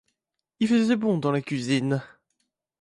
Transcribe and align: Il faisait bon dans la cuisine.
Il 0.59 0.67
faisait 0.67 0.95
bon 0.95 1.19
dans 1.19 1.31
la 1.31 1.41
cuisine. 1.43 2.01